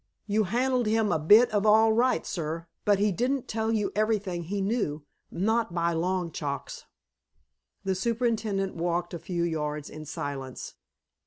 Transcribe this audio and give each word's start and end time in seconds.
"You 0.25 0.45
handled 0.45 0.87
him 0.87 1.11
a 1.11 1.19
bit 1.19 1.51
of 1.51 1.63
all 1.63 1.93
right, 1.93 2.25
sir, 2.25 2.65
but 2.85 2.97
he 2.97 3.11
didn't 3.11 3.47
tell 3.47 3.71
you 3.71 3.91
everything 3.95 4.45
he 4.45 4.59
knew, 4.59 5.05
not 5.29 5.75
by 5.75 5.93
long 5.93 6.31
chalks." 6.31 6.85
The 7.83 7.93
superintendent 7.93 8.73
walked 8.75 9.13
a 9.13 9.19
few 9.19 9.43
yards 9.43 9.91
in 9.91 10.05
silence. 10.05 10.73